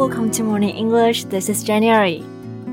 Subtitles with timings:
[0.00, 1.24] welcome to Morning English.
[1.24, 2.22] This is January.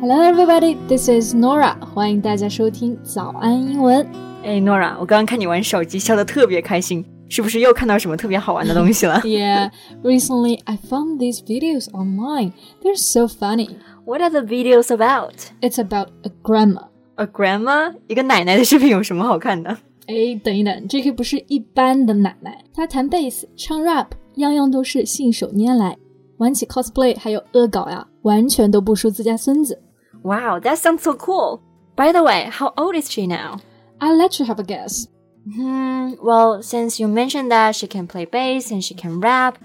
[0.00, 0.76] Hello, everybody.
[0.86, 1.74] This is Norah.
[1.92, 4.06] 欢迎大家收听早安英文。
[4.44, 9.72] 哎，Norah，我刚刚看你玩手机，笑得特别开心，是不是又看到什么特别好玩的东西了？Yeah,
[10.04, 12.52] recently I found these videos online.
[12.84, 13.70] They're so funny.
[14.04, 15.50] What are the videos about?
[15.60, 16.84] It's about a grandma.
[17.16, 19.78] A grandma，一个奶奶的视频有什么好看的？
[20.06, 24.06] 哎，等一等，这个不是一般的奶奶，她弹贝斯、唱 rap，
[24.36, 25.96] 样样都是信手拈来。
[26.37, 29.81] 玩起 cosplay 还有恶搞呀，完全都不输自家孙子。
[30.23, 31.59] Wow, that sounds so cool.
[31.95, 33.59] By the way, how old is she now?
[33.99, 35.05] I'll let you have a guess.
[35.45, 39.57] Hmm, well, since you mentioned that she can play bass and she can rap,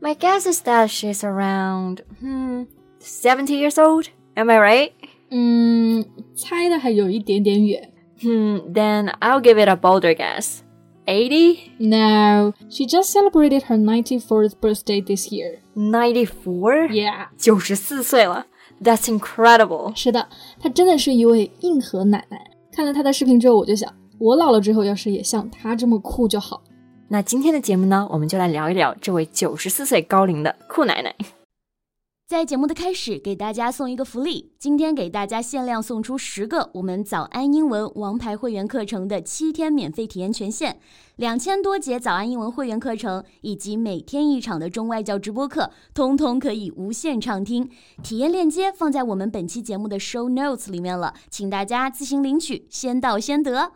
[0.00, 2.62] my guess is that she's around, hmm,
[3.00, 4.08] 70 years old.
[4.36, 4.92] Am I right?
[5.30, 7.92] 嗯，猜的还有一点点远。
[8.22, 10.60] Hmm, then I'll give it a bolder guess.
[11.05, 11.73] 80?
[11.79, 15.59] No, she just celebrated her 94th birthday this year.
[15.75, 16.89] 94?
[16.91, 17.27] Yeah.
[17.37, 18.45] 94岁了.
[18.81, 19.95] That's incredible.
[19.95, 20.27] 是的，
[20.59, 22.51] 她真的是一位硬核奶奶。
[22.71, 26.61] 看了她的视频之后，我就想，我老了之后要是也像她这么酷就好。
[27.09, 31.15] 那今天的节目呢，我们就来聊一聊这位九十四岁高龄的酷奶奶。
[32.25, 34.53] 在节目的开始，给大家送一个福利。
[34.57, 40.77] 今天给大家限量送出十个我们早安英文王牌会员课程的七天免费体验权限，
[41.17, 47.69] 两千多节早安英文会员课程以及每天一场的中外教直播课，通通可以无限畅听。
[48.01, 53.73] 体验链接放在我们本期节目的 show notes 里面了，请大家自行领取，先到先得。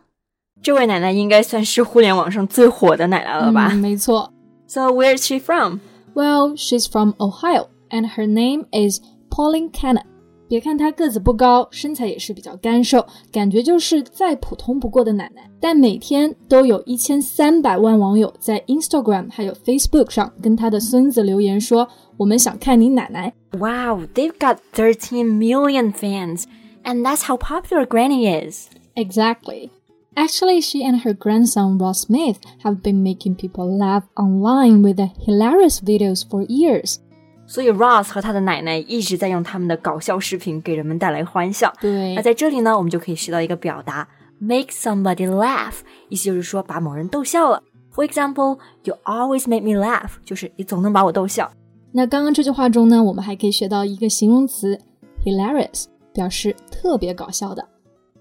[0.62, 3.68] 这位奶奶应该算是互联网上最火的奶奶了吧？
[3.72, 4.32] 嗯、没错。
[4.66, 5.80] So where is she from?
[6.14, 10.03] Well, she's from Ohio and her name is Pauline Cannon。
[10.47, 15.49] 别看她个子不高，身材也是比较干瘦，感觉就是再普通不过的奶奶。
[15.59, 26.43] 但每天都有一千三百万网友在 Instagram 还有 Facebook 上跟她的孙子留言说：“我们想看你奶奶。” Wow, they've got 13 million fans,
[26.83, 28.67] and that's how popular Granny is.
[28.95, 29.69] Exactly.
[30.15, 35.09] Actually, she and her grandson Ross Smith have been making people laugh online with the
[35.25, 36.99] hilarious videos for years.
[37.48, 41.72] 所以 Ross 和他的奶奶一直在用他们的搞笑视频给人们带来欢笑。
[41.80, 44.06] 对，那在这里呢，我们就可以学到一个表达
[44.38, 45.76] ，make somebody laugh，
[46.10, 47.62] 意思就是说把某人逗笑了。
[47.94, 51.50] For example, you always make me laugh，就是你总能把我逗笑。
[51.92, 54.78] 那刚刚这句话中呢，我们还可以学到一个形容词
[55.24, 57.66] hilarious，表示特别搞笑的。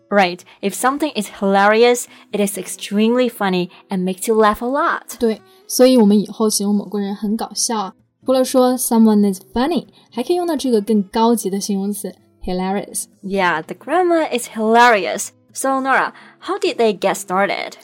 [0.09, 5.19] Right, if something is hilarious, it is extremely funny and makes you laugh a lot.
[5.19, 7.93] 对，所以我们以后形容某个人很搞笑啊，
[8.27, 13.05] 除了说 someone is funny，还可以用到这个更高级的形容词 hilarious。
[13.23, 15.29] Yeah, the grammar is hilarious.
[15.53, 17.77] So Norah, how did they get started?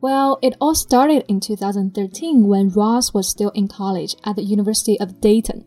[0.00, 4.96] Well, it all started in 2013 when Ross was still in college at the University
[5.00, 5.64] of Dayton.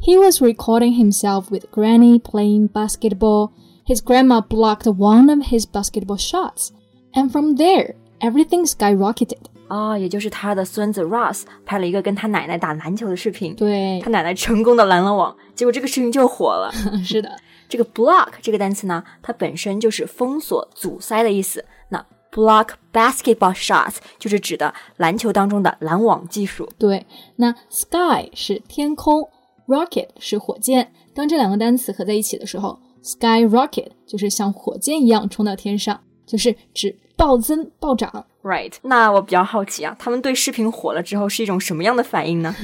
[0.00, 3.52] He was recording himself with Granny playing basketball.
[3.84, 6.70] His grandma blocked one of his basketball shots.
[7.16, 9.46] And from there, everything skyrocketed.
[9.72, 16.70] 哦，也就是他的孙子 Russ 拍了一个跟他奶奶打篮球的视频，对他，奶奶成功的拦了网，结果这个视频就火了。
[17.02, 17.34] 是的，
[17.70, 21.64] 这个 block 这个单词呢，它本身就是封锁、阻塞的意思。
[21.88, 26.68] 那 block basketball shots 就是指的篮球当中的拦网技术。
[26.78, 27.06] 对。
[27.36, 29.26] 那 sky 是天空
[29.66, 30.92] ，rocket 是火箭。
[31.14, 38.25] 当这两个单词合在一起的时候，sky rocket 就是像火箭一样冲到天上，就是指暴增、暴涨。
[38.43, 42.55] Right，那我比较好奇啊，他们对视频火了之后是一种什么样的反应呢？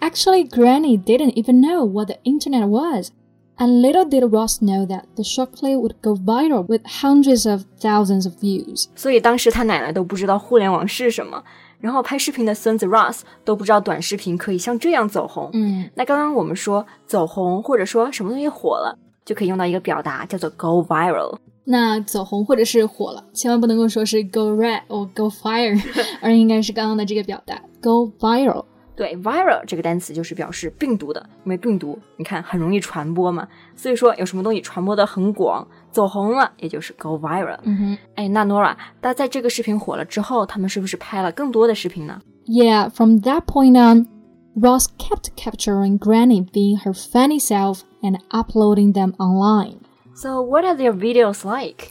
[0.00, 3.10] Actually, Granny didn't even know what the internet was.
[3.58, 7.62] And little did Ross know that the short clip would go viral with hundreds of
[7.80, 8.88] thousands of views.
[8.94, 11.42] 所以当时他奶奶都不知道互联网是什么，
[11.80, 15.48] 然后拍视频的孙子 Ross 都不知道短视频可以像这样走红。
[15.54, 21.38] 嗯，那刚刚我们说走红或者说什么东西火了，就可以用到一个表达叫做 go viral。
[21.63, 25.79] 那走红或者是火了，千万不能够说是 go red or go fire，
[26.21, 28.65] 而应该是刚刚的这个表达 go viral。
[28.93, 37.57] 对，viral 这个单词就是表示病毒的，因为病毒你看很容易传播嘛，所以说有什么东西传播的很广，走红了也就是 go viral。
[37.63, 44.07] 嗯哼，哎，那 Norah，那在这个视频火了之后，他们是不是拍了更多的视频呢？Yeah, from that point on,
[44.53, 49.77] Ross kept capturing Granny being her funny self and uploading them online.
[50.13, 51.89] So what are their videos like?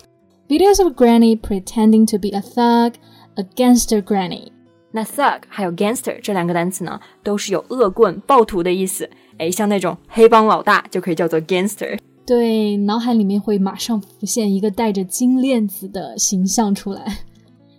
[0.49, 2.94] Videos of Granny pretending to be a thug,
[3.37, 4.52] a gangster Granny.
[4.93, 9.08] 那 thug 还有 gangster 这两个单词呢，都是有恶棍、暴徒的意思。
[9.38, 11.99] 哎，像那种黑帮老大就可以叫做 gangster。
[12.26, 17.19] 对，脑海里面会马上浮现一个戴着金链子的形象出来。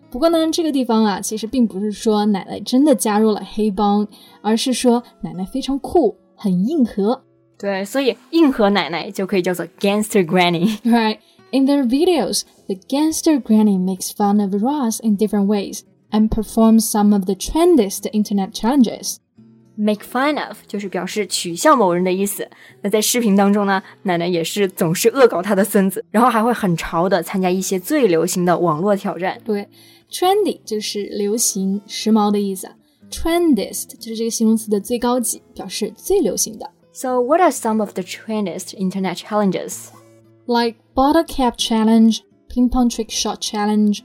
[0.10, 4.08] 不过呢，这个地方啊，其实并不是说奶奶真的加入了黑帮，
[4.42, 7.22] 而是说奶奶非常酷，很硬核。
[7.62, 10.80] 对，所以硬核奶奶就可以叫做 gangster granny。
[10.82, 11.20] Right.
[11.52, 16.90] In their videos, the gangster granny makes fun of Ross in different ways and performs
[16.90, 19.18] some of the trendiest internet challenges.
[19.76, 22.50] Make fun of 就是表示取笑某人的意思。
[22.82, 29.40] 那在视频当中呢，奶奶也是总是恶搞她的孙子，然后还会很潮的参加一些最流行的网络挑战。
[29.46, 29.68] 对
[30.12, 32.74] ，trendy 就是流行、时髦的意思啊。
[33.10, 36.70] trendiest 就是这个形容词的最高级，表示最流行的。
[37.01, 39.91] So what are some of the trendiest internet challenges?
[40.47, 44.01] like bottle cap challenge, ping pong trick shot challenge。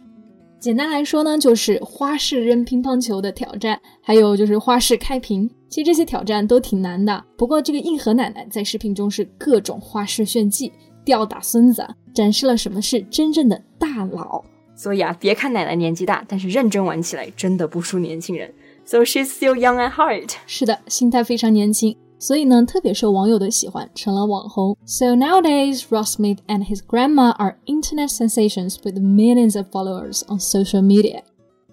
[0.60, 5.50] 简单来说呢，就是花式扔乒乓球的挑战，还有就是花式开屏。
[5.70, 7.24] 其实这些挑战都挺难的。
[7.38, 10.72] 不过这个硬核奶奶在视频中是各种花式炫技，
[11.04, 14.44] 吊打孙子啊，展示了什么是真正的大佬。
[14.76, 18.54] 所以啊，别看奶奶年纪大，但是认真玩起来真的不输年轻人。
[18.86, 20.34] So she's still young at heart.
[20.46, 24.77] 是的，心态非常年轻， 所以呢，特别受网友的喜欢，成了网红。
[24.85, 30.83] So nowadays, Ross Smith and his grandma are internet sensations with millions of followers on social
[30.83, 31.23] media.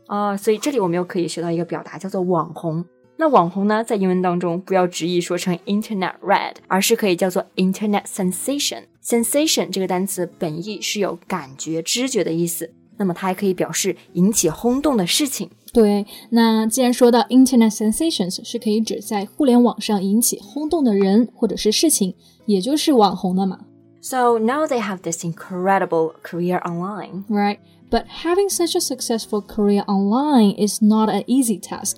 [0.08, 2.84] 啊、所以这里我们又可以学到一个表达，叫做网红。
[3.16, 8.84] 那网红呢，在英文当中不要直译说成 internet red，而是可以叫做 internet sensation。
[9.02, 15.50] sensation 这个单词本意是有感觉、知觉的意思，那么它还可以表示引起轰动的事情。
[15.73, 22.15] 对，那既然说到 internet sensations，是可以指在互联网上引起轰动的人或者是事情，
[22.47, 23.61] 也就是网红的嘛
[24.01, 27.25] So now they have this incredible career online.
[27.29, 27.59] ，right?
[27.91, 31.97] But having such a successful career online is not an easy task.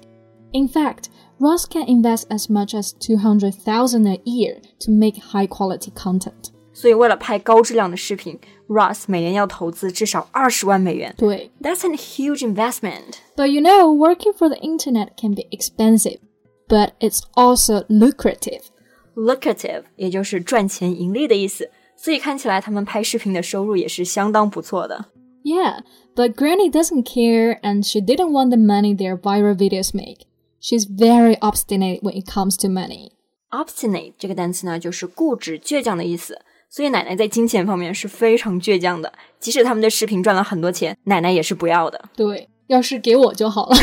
[0.52, 1.05] In fact,
[1.38, 6.50] Ross can invest as much as 200,000 a year to make high quality content.
[6.75, 8.38] 所以为了拍高质量的视频，
[8.69, 11.14] Ross 每年要投资至少二十万美元。
[11.19, 13.17] 对 That's a huge investment.
[13.37, 16.19] But you know, working for the internet can be expensive,
[16.69, 18.62] but it's also lucrative.
[19.17, 21.70] Lucrative 也就是赚钱盈利的意思。
[21.96, 25.06] 所以看起来他们拍视频的收入也是相当不错的。
[25.43, 25.82] Yeah,
[26.14, 30.26] but Granny doesn't care and she didn't want the money their viral videos make.
[30.61, 33.12] She's very obstinate when it comes to money.
[33.50, 36.40] Obstinate 这个单词呢，就是固执、倔强的意思。
[36.69, 42.09] 所以奶奶在金钱方面是非常倔强的，即使他们的视频赚了很多钱，奶奶也是不要的。
[42.15, 43.75] 对，要是给我就好了。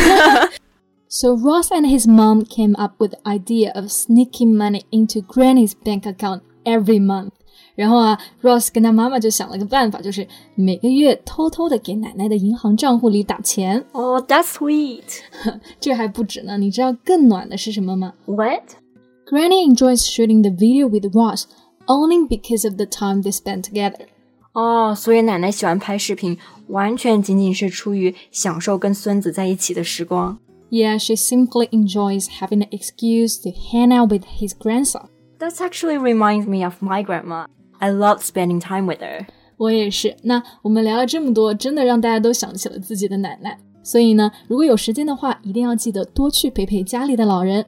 [1.09, 5.73] so Ross and his mom came up with the idea of sneaking money into Granny's
[5.75, 7.31] bank account every month.
[7.75, 13.85] 然后啊，Ross 跟他妈妈就想了个办法，就是每个月偷偷的给奶奶的银行账户里打钱。
[13.93, 15.61] Oh,、t h a t s sweet.
[15.81, 21.45] 这还不止呢，你知道更暖的是什么吗 What?？Granny enjoys shooting the video with Ross
[21.86, 24.08] only because of the time they spend together.
[24.54, 26.38] 哦，所以奶奶喜欢拍视频，
[26.68, 30.40] 完全仅仅是出于享受跟孙子在一起的时光。
[30.70, 35.06] Yeah, she simply enjoys having an excuse to hang out with his grandson.
[35.40, 37.46] That actually reminds me of my grandma.
[37.80, 39.28] I love spending time with her.
[39.58, 40.18] 我也是。
[40.24, 43.60] 那我们聊了这么多，真的让大家都想起了自己的奶奶。
[43.84, 47.66] 所以呢，如果有时间的话，一定要记得多去陪陪家里的老人。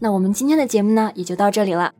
[0.00, 1.92] 那我们今天的节目呢，也就到这里了。